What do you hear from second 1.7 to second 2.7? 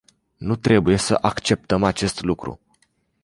acest lucru.